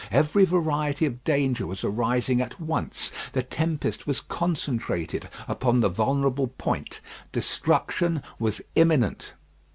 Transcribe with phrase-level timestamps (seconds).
[0.09, 6.47] Every variety of danger was arising at once; the tempest was concentrated upon the vulnerable
[6.47, 9.33] point; destruction was imminent.